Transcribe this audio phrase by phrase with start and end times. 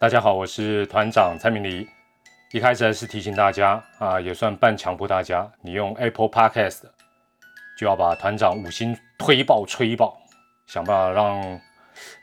[0.00, 1.86] 大家好，我是团长蔡明黎。
[2.52, 6.84] 一开始还是提醒大家啊，也算半强迫大家，你用 Apple Podcast
[7.76, 10.18] 就要把团长五星推爆、吹爆，
[10.66, 11.60] 想办法让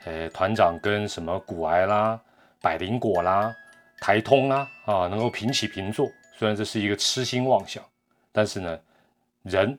[0.06, 2.20] 呃团长跟什么骨癌啦、
[2.60, 3.54] 百灵果啦、
[4.00, 6.10] 台通啦啊能够平起平坐。
[6.36, 7.80] 虽然这是一个痴心妄想，
[8.32, 8.76] 但是呢，
[9.44, 9.78] 人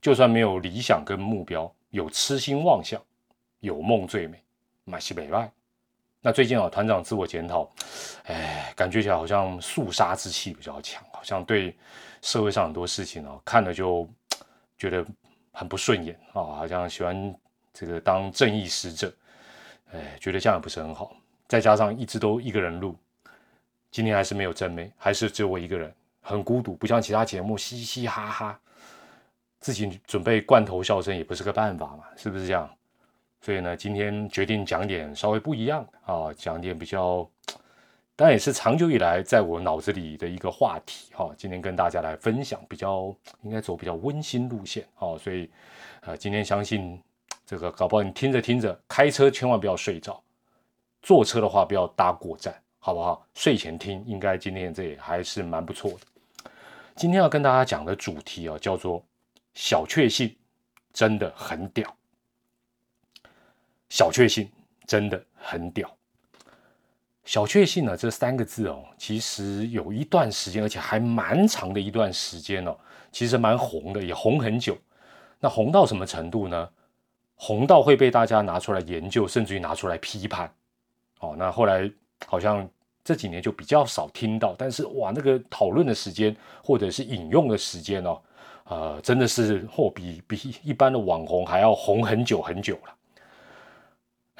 [0.00, 3.02] 就算没有理想跟目标，有痴心妄想，
[3.58, 4.40] 有梦最美，
[4.84, 5.50] 马西北外。
[6.22, 7.66] 那最近啊，团长自我检讨，
[8.24, 11.74] 哎，感觉起来好像肃杀之气比较强，好像对
[12.20, 14.06] 社会上很多事情啊，看了就
[14.76, 15.02] 觉得
[15.52, 17.34] 很不顺眼啊，好像喜欢
[17.72, 19.10] 这个当正义使者，
[19.92, 21.16] 哎，觉得这样也不是很好。
[21.48, 22.94] 再加上一直都一个人录，
[23.90, 25.90] 今天还是没有正妹，还是只有我一个人，
[26.20, 28.60] 很孤独，不像其他节目嘻嘻哈哈，
[29.58, 32.70] 自己准备罐头笑声也不是个办法嘛，是不是这样？
[33.40, 37.26] 所以呢，今天决定讲点稍微不一样啊，讲点比较，
[38.14, 41.30] 当然也是长久以来在我脑子里的一个话题哈。
[41.38, 45.16] 今天跟大家来分享，比较应该走比较温馨路线啊。
[45.16, 45.50] 所以，
[46.02, 47.00] 呃，今天相信
[47.46, 50.22] 这个搞不好你听着听着，开车千万不要睡着，
[51.00, 53.26] 坐车的话不要搭过站，好不好？
[53.34, 56.50] 睡前听，应该今天这也还是蛮不错的。
[56.94, 59.02] 今天要跟大家讲的主题啊，叫做
[59.54, 60.36] 小确幸，
[60.92, 61.96] 真的很屌。
[63.90, 64.50] 小确幸
[64.86, 65.94] 真的很屌。
[67.24, 72.74] 小确幸呢，这三个字哦，其实有一段时间，而且还蛮长的一段时间哦，
[73.12, 74.76] 其实蛮红的，也红很久。
[75.38, 76.68] 那红到什么程度呢？
[77.34, 80.52] 红到会被大家拿出来研究，甚至于拿出来批判。
[81.20, 81.90] 哦，那后来
[82.26, 82.68] 好像
[83.04, 88.22] 这几年就比较少听到，但是哇，那个讨论的时间或者是引用的时间哦，
[88.64, 92.94] 呃，真的是或比比一般的网红还要红很久很久了。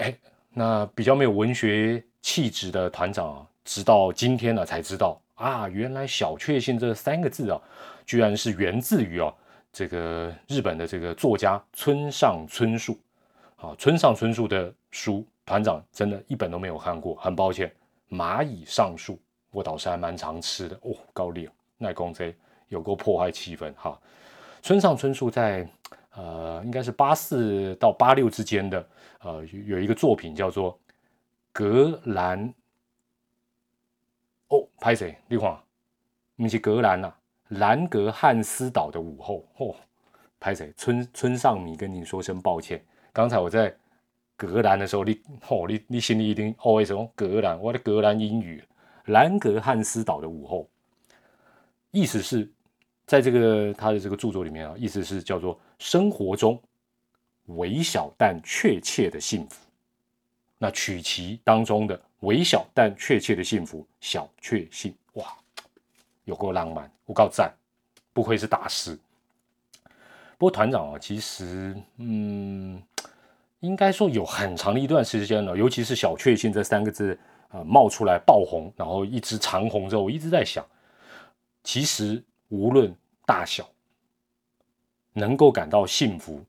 [0.00, 0.16] 哎，
[0.54, 7.60] 那比较没有文学气质的团长啊，直到今天呢才知道啊，原来“小确幸”这三个字啊，
[8.06, 9.30] 居然是源自于啊
[9.70, 12.98] 这个日本的这个作家村上春树
[13.56, 13.74] 啊。
[13.78, 17.70] 村上春树的书，团长真的一本都没有看过，很抱歉。
[18.08, 19.20] 蚂蚁上树，
[19.50, 22.34] 我倒是还蛮常吃的哦，高丽奈公贼
[22.68, 24.00] 有过破坏气氛哈。
[24.62, 25.68] 村上春树在。
[26.20, 28.88] 呃，应该是八四到八六之间的，
[29.20, 30.74] 呃，有一个作品叫做
[31.50, 32.46] 《格兰》。
[34.48, 35.16] 哦，拍谁？
[35.28, 35.64] 绿化，
[36.36, 37.10] 不是格兰呐，
[37.48, 39.48] 兰格汉斯岛的午后。
[39.56, 39.74] 哦，
[40.38, 40.70] 拍谁？
[40.76, 42.84] 村村上米跟你说声抱歉。
[43.14, 43.74] 刚才我在
[44.36, 47.58] 格兰的时候，你哦，你你心里一定哦，为什么格兰？
[47.58, 48.62] 我的格兰英语，
[49.06, 50.68] 兰格汉斯岛的午后，
[51.92, 52.52] 意思是。
[53.10, 56.62] 在这个他的这个著作里面啊，意思是叫做生活中
[57.46, 59.56] 微小但确切的幸福。
[60.58, 65.26] 那曲奇当中的微小但确切的幸福，小确幸，哇，
[66.22, 67.52] 有够浪漫，我告赞，
[68.12, 68.96] 不愧是大师。
[70.38, 72.80] 不过团长啊，其实嗯，
[73.58, 80.64] 应该说有很长的一段时间了，尤其是小确幸这三个字啊冒出来爆红，然后一直长红之后，我一直在想，
[81.64, 82.22] 其实。
[82.50, 82.94] 无论
[83.26, 83.68] 大小，
[85.12, 86.44] 能够感到幸福，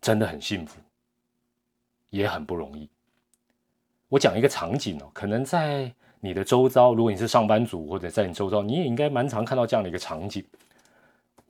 [0.00, 0.80] 真的很幸福，
[2.10, 2.88] 也很不容易。
[4.08, 10.44] 我讲一个场景哦，可能在你的周遭，如果你是上班族，或者在你周遭，你也应该蛮常看到这样的一个场景。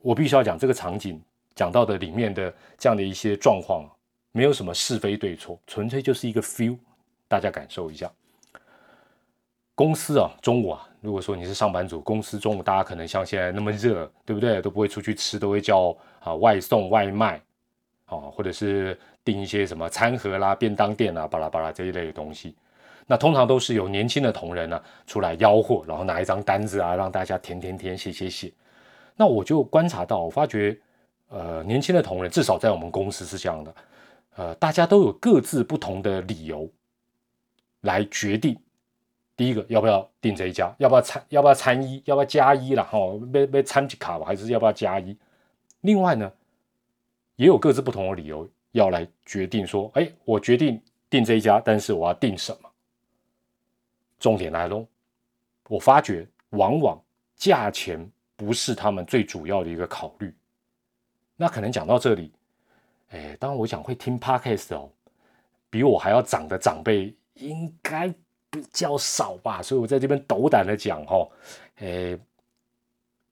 [0.01, 1.21] 我必须要讲这个场景，
[1.55, 3.89] 讲到的里面的这样的一些状况，
[4.31, 6.77] 没有什么是非对错，纯粹就是一个 feel，
[7.27, 8.11] 大家感受一下。
[9.75, 14.61] 公司啊，中午啊，如果说你是上班族，公司中午大家可能像现在那么热，对不对？
[14.61, 17.41] 都不会出去吃，都会叫啊外送、外卖，
[18.05, 22.55] 啊，或者是订一些什么餐盒啦、便当店啦、巴拉巴拉这一类的东西。
[23.05, 28.51] 那通常都是有年轻的同仁呢出来吆喝，然后拿一张单子啊，让大家填填填、写写写。
[29.17, 30.79] 那我就观察到，我发觉，
[31.27, 33.75] 呃，年轻的同仁至少在我们公司是这样的，
[34.37, 36.69] 呃，大家都有各自不同的理由
[37.81, 38.57] 来决定。
[39.37, 40.73] 第一个要不要订这一家？
[40.79, 41.21] 要不要参？
[41.27, 42.01] 要不要参一？
[42.05, 42.83] 要不要加一了？
[42.83, 42.97] 哈，
[43.33, 44.25] 被被参几卡吧？
[44.25, 45.17] 还是要不要加一？
[45.81, 46.31] 另外呢，
[47.35, 52.69] 也有各自不同的理由要来决定说，哎，我决定订这一家，但是我要订什么？
[54.19, 54.87] 重点来喽，
[55.67, 56.97] 我发觉往往
[57.35, 60.33] 价钱不是他们最主要的一个考虑。
[61.35, 62.31] 那可能讲到这里，
[63.09, 64.89] 哎，当我想会听 podcast 哦，
[65.69, 68.13] 比我还要长的长辈应该。
[68.55, 71.27] 比较少吧，所以我在这边斗胆的讲哈，
[71.79, 72.17] 诶，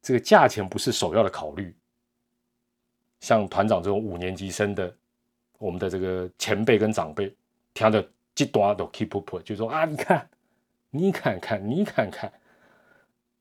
[0.01, 1.73] 这个价钱不是首要的考虑。
[3.21, 4.93] 像团长这种五年级生的，
[5.57, 7.33] 我们的这个前辈跟长辈，
[7.73, 8.05] 听的
[8.35, 10.29] 极端都 keep up，就说啊，你看
[10.89, 12.31] 你看看，你看看，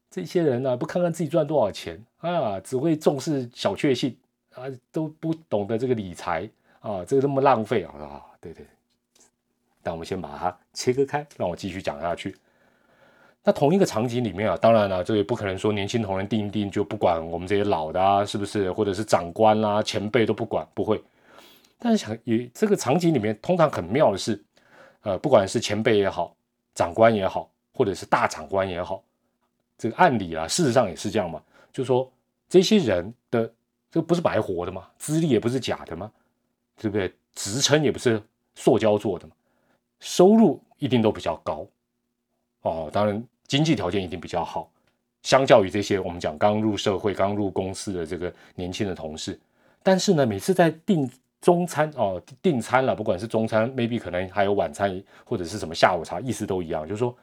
[0.09, 4.17] 这些人呢，不看看自己赚多少钱啊，只会重视小确幸
[4.55, 8.65] 啊，都不懂得这个理财啊，这个那么浪费，啊，对对。
[9.83, 12.37] 但我们先把它切割开，让我继续讲下去。
[13.45, 18.71] 那同一个场景里面啊，当然了，这也不可能说年轻同仁定一定就不管我们这些老的啊，是不是？
[18.71, 21.03] 或者是长官啦、前辈都不管，不会。
[21.79, 24.41] 但是想也这个场景里面，通常很妙的是，
[25.01, 26.37] 呃，不管是前辈也好，
[26.75, 29.03] 长官也好，或者是大长官也好，
[29.77, 31.43] 这个按理啊，事实上也是这样嘛，
[31.73, 32.09] 就说
[32.49, 33.53] 这些人的
[33.91, 36.09] 这个不是白活的嘛，资历也不是假的嘛，
[36.77, 37.13] 对不对？
[37.35, 38.23] 职称也不是
[38.55, 39.33] 塑胶做的嘛，
[40.03, 41.65] 收入一定都比较高
[42.63, 43.25] 哦，当然。
[43.49, 44.71] 经济条件一定比较好，
[45.23, 49.39] 相较于这些我们讲刚入社会、刚入公司的这个年轻的同事，
[49.83, 57.15] 但是呢，每次在订中餐哦，订餐了，不管是中餐，maybe 可能还有晚餐或者是什么下午茶，意思都一样，就是说，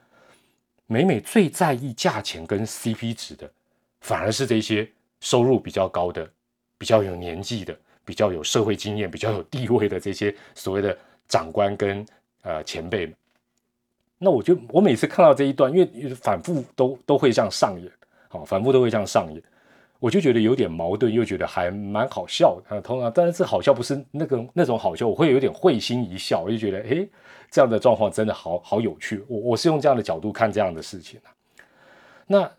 [0.85, 3.49] 每每最在意价钱跟 CP 值的，
[4.01, 4.87] 反而是这些
[5.19, 6.29] 收入比较高的、
[6.77, 10.95] 比较有年纪的、比较有社会经验、比较有地位的这些所谓的
[11.27, 12.05] 长官跟
[12.41, 13.15] 呃前辈们。
[14.17, 17.91] 那我就我每次看到这一段，因为反复都都会这样上演，
[18.27, 19.41] 好，反复都会这样上演，
[19.97, 22.81] 我就觉得有点矛盾，又觉得还蛮好笑啊。
[22.81, 27.07] 通常，但是好笑不是那个那种好笑，我会有点会心一笑，我就觉得，哎，
[27.49, 29.23] 这样的状况真的好好有趣。
[29.27, 31.31] 我我是用这样的角度看这样的事情啊。
[32.27, 32.51] 那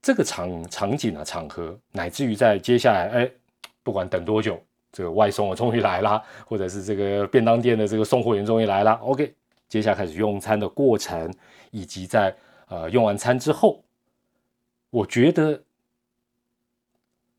[0.00, 3.30] 这个场场景啊，场合，乃至于在接下来，哎，
[3.82, 9.34] 不管等多久，这个外送啊终于来啦， 或者是这个便当店的这个送货员终于来了，OK。
[9.68, 11.32] 接下来开始用餐的过程，
[11.70, 12.36] 以及在
[12.68, 13.82] 呃用完餐之后，
[14.90, 15.62] 我觉得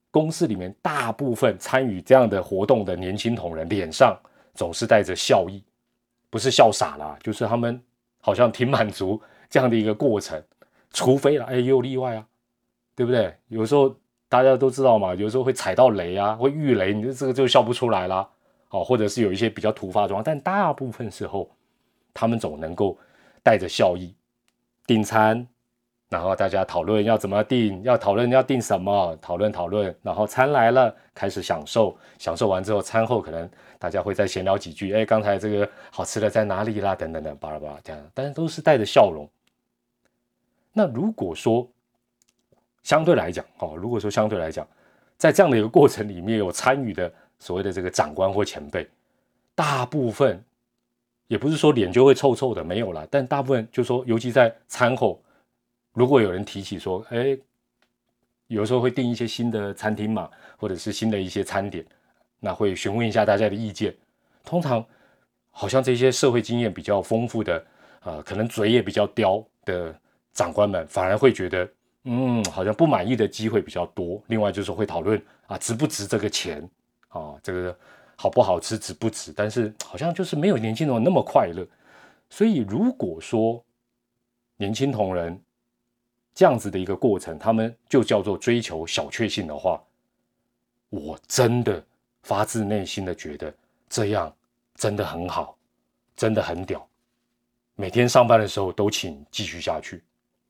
[0.09, 4.19] 公司里面大部分参与这样的活动的年轻同仁脸上
[4.55, 5.63] 总是带着笑意，
[6.31, 7.79] 不是笑傻了，就是他们
[8.19, 10.43] 好像挺满足这样的一个过程。
[10.89, 12.27] 除非了，哎，也有例外啊，
[12.95, 13.35] 对不对？
[13.47, 13.95] 有时候
[14.33, 18.27] 大家都知道嘛，有时候会踩到雷啊，会遇雷，你这个就笑不出来啦。
[18.69, 21.49] 哦，或者是有一些比较突发状况，但大部分时候。
[22.15, 22.95] 他们总能够
[23.41, 24.13] 带着笑意
[24.85, 25.47] 订餐，
[26.09, 33.49] 然后大家讨论要怎么订，要讨论要订什么，讨论讨论，然后餐来了，开始享受，享受完之后，餐后可能
[33.79, 36.93] 大家会再闲聊几句，哎，刚才这个好吃的在哪里啦？
[36.93, 39.27] 等等等，巴拉巴拉这样，但是都是带着笑容。
[40.71, 41.67] 那如果说
[42.83, 44.67] 相对来讲，哦，如果说相对来讲，
[45.17, 48.87] 在这样的一个过程里面有参与的所谓的这个长官或前辈，
[49.55, 50.43] 大部分。
[51.27, 53.07] 也不是说脸就会臭臭的，没有了。
[53.09, 55.19] 但大部分就说，尤其在餐后，
[55.93, 57.35] 如果有人提起说，哎，
[58.47, 61.83] 有时候会订一些新的餐厅嘛，或者是新的一些餐点，
[62.39, 63.95] 那会询问一下大家的意见。
[64.43, 64.85] 通常
[65.49, 67.65] 好像这些社会经验比较丰富的，
[68.03, 69.97] 呃，可能嘴也比较刁的
[70.33, 71.67] 长官们，反而会觉得，
[72.03, 74.21] 嗯，好像不满意的机会比较多。
[74.27, 76.67] 另外就是会讨论啊，值不值这个钱
[77.09, 77.77] 啊，这个。
[78.15, 79.33] 好不好吃值不值？
[79.35, 81.65] 但是好像就是没有年轻人那么快乐。
[82.29, 83.61] 所以如果说
[84.55, 85.37] 年轻同仁
[86.33, 89.81] 这样子的一个过程，他们就叫做追求小确幸的话，
[90.89, 91.83] 我真的
[92.21, 93.53] 发自内心的觉得
[93.89, 94.33] 这样
[94.75, 95.57] 真的很好，
[96.15, 96.87] 真的很屌。
[97.75, 100.03] 每天上班的时候都请继续下去，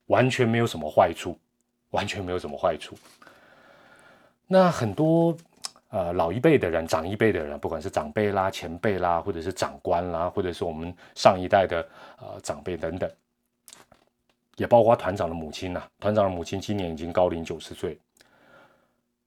[0.08, 1.40] 完全没有什么坏处，
[1.94, 2.96] 完全没有什么坏处。
[4.46, 5.36] 那很多。
[5.96, 11.88] 呃，老一辈的人、长一辈的人，不管是长辈啦、前辈啦，或者是长官啦，或者是我们上一代的
[12.20, 13.08] 呃长辈等等，
[14.56, 15.84] 也包括团长的母亲呐。
[16.00, 17.96] 团长的母亲今年已经高龄九十岁，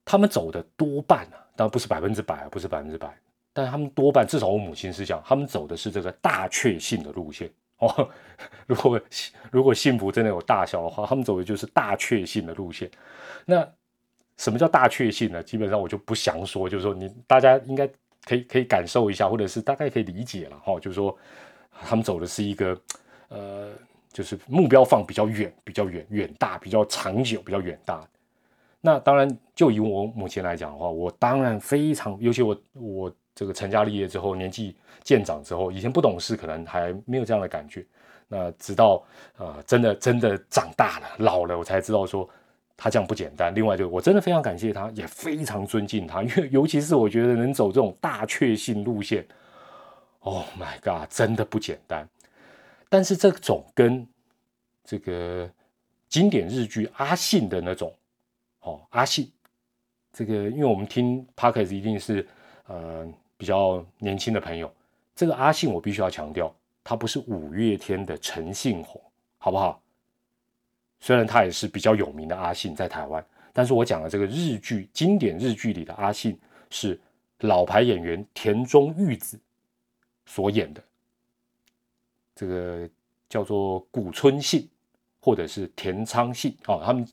[0.03, 3.17] 他们走的多半啊，当然不是百分之百，不是百分之百，
[3.53, 8.09] 但他们多半，至少我母亲是这样，他们走的是这个大确信的路线哦。
[8.67, 9.01] 如果
[9.51, 12.89] 如果幸福真的有大小的话，他们走的就是大确幸的路线。
[13.45, 13.67] 那。
[14.39, 15.41] 什么叫大确幸呢？
[15.41, 17.89] 基本上我就不详说，就是说你大家应该
[18.23, 20.79] 可以可以感受一下，或者是大概可以理解了哈。
[20.79, 21.17] 就是说
[21.71, 22.79] 他们走的是一个
[23.29, 23.71] 呃，
[24.13, 28.07] 就是目标放比较远、比较远、远大、比较长久、比较远大。
[28.79, 37.85] 那当然，就以我目前来讲的话，我当然非常，尤其我我这个成家立业之后，年纪渐长之后，以前不懂事，可能还没有这样的感觉。
[38.27, 39.03] 那直到
[39.37, 42.27] 呃，真的真的长大了、老了，我才知道说。
[42.79, 43.51] 他这样不简单。
[43.55, 49.25] 另外，就我真的非常感谢他，也非常尊敬他，因为尤其是我觉得能走这种大确信路线
[50.19, 52.07] ，Oh my god，真的不简单。
[52.87, 54.07] 但是这种跟
[54.83, 55.49] 这个
[56.07, 57.91] 经典日剧阿信的那种，
[58.59, 59.31] 哦，阿信，
[60.13, 62.27] 这个因为我们听 p o c a s t 一定是
[62.67, 64.73] 呃比较年轻的朋友，
[65.15, 66.53] 这个阿信我必须要强调，
[66.83, 69.01] 他不是五月天的陈信宏。
[69.39, 69.81] 好不好？
[70.99, 76.37] 虽然他也是比较有名的阿信在台湾，但是我讲的这个日剧经典日剧里的阿信
[76.71, 76.99] 是
[77.41, 79.39] 老牌演员田中裕子
[80.25, 80.83] 所演的，
[82.35, 82.89] 这个
[83.29, 84.67] 叫做古村信
[85.21, 87.07] 或者是田仓信哦，他们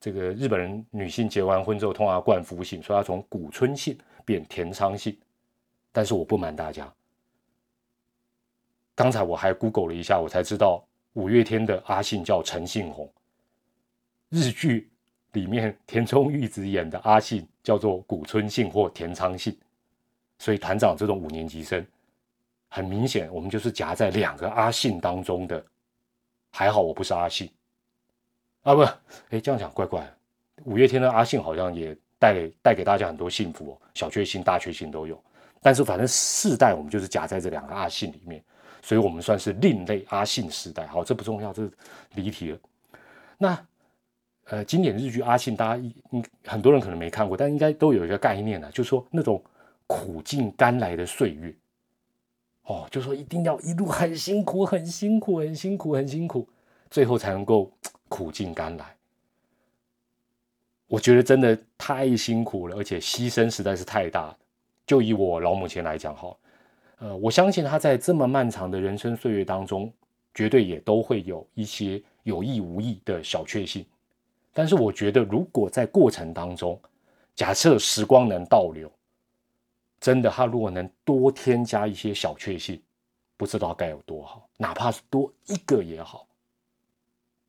[0.00, 5.16] 这个日本人女性结完婚之后通常冠夫姓，所以要从古村信变田仓信。
[5.92, 6.92] 但是我不瞒大家，
[8.94, 13.10] 刚才我还 Google 了一下，我才知道五月天的阿信叫陈信宏。
[14.28, 14.90] 日剧
[15.32, 19.58] 里面田中裕子演的阿信叫做古村信或田仓信，
[20.38, 21.84] 所以团长这种五年级生，
[22.68, 25.64] 很明显我们就是夹在两个阿信当中的。
[26.50, 27.50] 还好我不是阿信
[28.62, 28.82] 啊，不，
[29.30, 30.06] 哎，这样讲怪怪。
[30.64, 35.22] 五月天的阿信好像也带给带给大家很多幸福哦，小确幸、大确幸都有。
[35.60, 38.42] 但是反正世代我们就是夹在这两个阿信里面，
[38.82, 40.86] 所以我们算是另类阿信时代。
[40.86, 41.70] 好，这不重要，这
[42.14, 42.58] 离题了。
[43.36, 43.66] 那。
[44.50, 49.44] 呃，经典日剧《阿信》，大家应很多人可能没看过，但应该都有一个概念呢，就是说那种
[49.86, 51.54] 苦尽甘来的岁月，
[52.62, 56.48] 哦，就说一定要一路很辛苦、很辛苦、很辛苦、很辛苦，
[56.88, 57.70] 最后才能够
[58.08, 58.96] 苦尽甘来。
[60.86, 64.34] 我觉得真的太辛苦了，而且牺牲实在是太大。
[64.88, 66.34] 就以我老母亲来讲，哈，
[67.00, 69.92] 呃，我相信她在这么漫长的人生岁月当中，
[70.32, 73.84] 绝对也都会有一些有意无意的小确幸。
[74.54, 76.80] 但是我觉得，如果在过程当中，
[77.34, 78.90] 假设时光能倒流，
[80.00, 82.80] 真的，他如果能多添加一些小确幸，
[83.36, 86.26] 不知道该有多好，哪怕是多一个也好，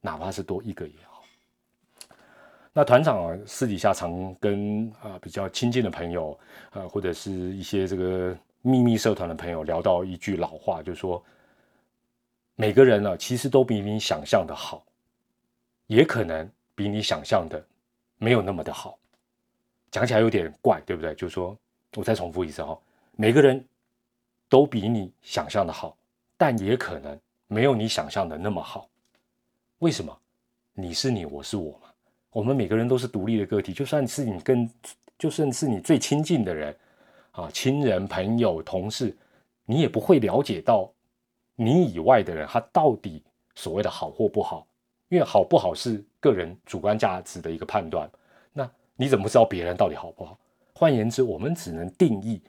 [0.02, 1.09] 哪怕是多一个也好。
[2.74, 6.40] 那团长啊，私底下常跟啊比较亲近的朋友，
[6.72, 11.24] 呃，或者是一些这个秘密社团的朋友聊到一句老话，就是说，
[12.56, 14.84] 每个人呢，其实都比你想象的好，
[15.88, 16.50] 也可能。
[16.76, 17.62] 比你想象的
[18.18, 18.98] 没有那么的好，
[19.92, 21.14] 讲起来有点怪，对不对？
[21.14, 21.54] 就是说，
[21.98, 22.80] 我再重复一次哈，
[23.18, 23.62] 每个人
[24.48, 25.98] 都比你想象的好，
[26.38, 28.88] 但也可能没有你想象的那么好。
[29.80, 30.18] 为什么？
[30.74, 31.89] 你是你，我是我嘛。
[32.32, 34.70] 我们每个人都是独立的个体，就算是你跟，
[35.18, 36.76] 就算是你最亲近的人
[37.32, 39.16] 啊，亲人、朋友、同事，
[39.66, 40.92] 你也不会了解到
[41.56, 43.24] 你以外的人他到底
[43.56, 44.66] 所谓的好或不好。
[45.10, 48.08] 因为好不好是个人主观价值的一个判断，
[48.54, 50.38] 那你怎么知道别人到底好不好？
[50.72, 52.40] 换言之，我们只能定义，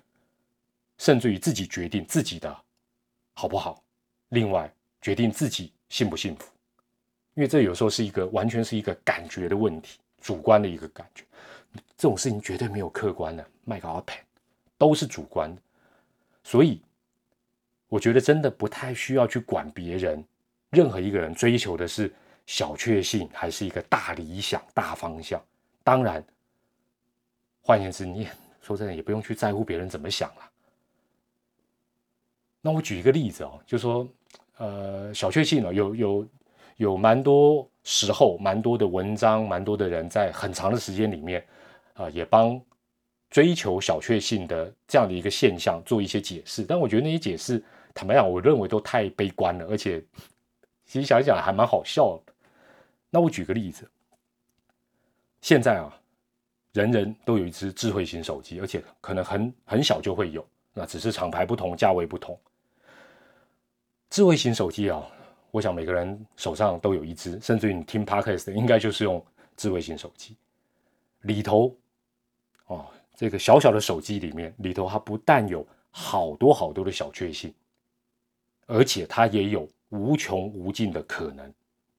[0.98, 2.54] 甚至于自己决定自己的
[3.32, 3.82] 好不好。
[4.28, 4.70] 另外，
[5.00, 6.52] 决定自己幸不幸福，
[7.40, 11.24] 因为这有时候是一个完全是一个感觉的问题，主观的一个感觉。
[11.96, 14.18] 这种事情绝对没有客观的，麦克阿潘
[14.76, 15.56] 都是主观。
[16.44, 16.82] 所以，
[17.88, 20.22] 我觉得真的不太需要去管别人，
[20.68, 22.14] 任何一个人追求的是。
[22.46, 25.40] 小确幸还是一个大理想、大方向。
[25.84, 26.24] 当然，
[27.62, 28.26] 换言之，你
[28.60, 30.50] 说真的也不用去在乎别人怎么想了。
[32.60, 34.08] 那我举一个例子哦，就说，
[34.56, 36.28] 呃，小确幸呢，有有
[36.80, 41.46] 有蛮多时候，蛮多的文章，蛮多的人在很长的时间里面，
[41.92, 42.58] 啊，也帮
[43.28, 46.64] 追求小确幸的这样的一个现象做一些解释。
[46.64, 50.02] 但我觉得那些解释，坦白讲，我认为都太悲观了，而且
[50.86, 52.32] 其实想一想还蛮好笑的。
[53.10, 53.86] 那我举个例子，
[55.42, 55.94] 现在啊，
[56.72, 62.40] 人人都有一只智慧型手机，而且可能很很小就会有，那只是厂牌不同，价位不同。
[64.08, 65.06] 智慧型手机啊，
[65.50, 69.24] 我想每个人手上都有一只，甚至于你听 Podcast 应该就是用
[69.56, 70.36] 智慧型手机。
[71.22, 71.76] 里头
[72.66, 77.52] 哦，这个小小的手机里面，里头它不但有好多好多的小确幸，
[78.66, 81.52] 而且它也有无穷无尽的可能，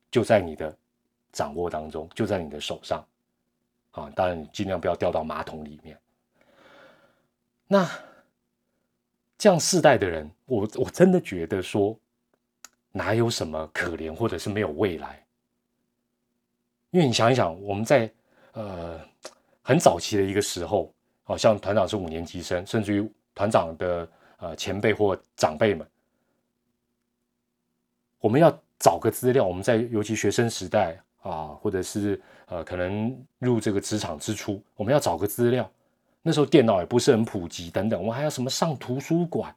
[0.09, 0.77] 就在你的。
[1.33, 3.07] 掌握当中就在你的手上，
[3.91, 5.97] 啊，当然你尽量不要掉到马桶里面。
[7.69, 7.89] 那
[9.37, 11.97] 这样世代的人，我我真的觉得说，
[12.91, 15.23] 哪有什么可怜或者是没有未来？
[16.91, 18.11] 因为你想一想，我们在
[18.53, 18.99] 呃
[19.61, 20.93] 很早期的一个时候，
[21.23, 25.87] 好像团长是五年级生，甚至于团长的呃前辈或长辈们，
[28.19, 30.99] 我们要找个资料，我们在尤其学生时代。
[31.21, 35.71] 啊，或者是呃，可能入这个职场之初，我们要找个资料，
[36.23, 39.55] 那时候电脑也不是很普及，等等，我们还要什么上图书馆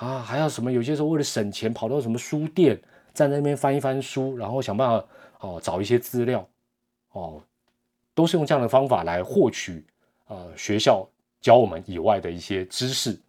[0.00, 0.72] 啊，还要什么？
[0.72, 2.80] 有些时候为了省钱，跑到什么书店，
[3.12, 5.06] 站在那边翻一翻书，然后想办法
[5.40, 6.48] 哦，找一些资料，
[7.12, 7.44] 哦，
[8.14, 9.84] 都是用这样的方法来获取
[10.28, 11.06] 呃学校
[11.42, 13.20] 教我们以外的一些知识、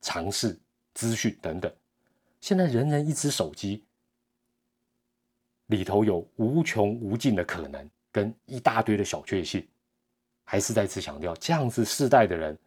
[0.00, 0.56] 尝试、
[0.94, 1.70] 资讯等等。
[2.40, 3.82] 现在人人一只手机。
[5.66, 9.66] 里头有无穷无尽的可能，跟一大堆的小确幸。
[10.44, 12.58] 还是再次强调，这样子世代的人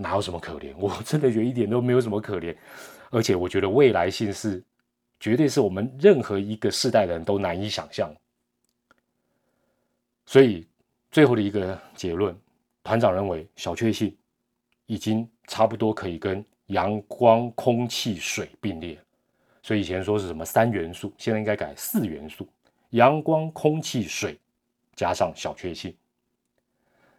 [0.00, 0.74] 哪有什么可怜？
[0.80, 2.56] 我真的觉得一点都没有什么可怜，
[3.10, 4.62] 而且我觉得未来性是
[5.18, 8.10] 绝对是我们任何一个世代的人都难以想象。
[10.24, 10.66] 所以
[11.10, 12.34] 最后的一个结论，
[12.82, 14.16] 团长认为小确幸
[14.86, 18.98] 已经差不多可以跟阳光、空气、水并列。
[19.62, 22.48] 所以以前说是什么三元素，现在应该改四元素：
[22.90, 24.38] 阳光、空气、水，
[24.96, 25.94] 加上小确幸。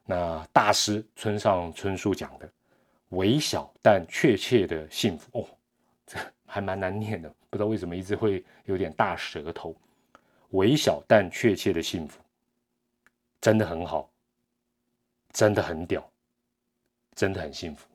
[0.05, 2.49] 那大师村上春树讲的
[3.11, 5.47] 微小但确切的幸福哦，
[6.05, 9.73] 这还蛮难念的，不知道为什么一直会有点大舌头。
[10.51, 12.19] 微小但确切的幸福，
[13.39, 14.09] 真的很好，
[15.31, 16.05] 真的很屌，
[17.15, 17.87] 真的很幸福。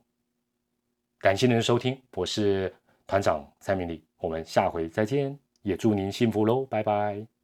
[1.19, 2.75] 感谢您的收听，我是
[3.07, 7.36] 团长蔡明礼，我们下回再见，也祝您幸福喽，拜拜。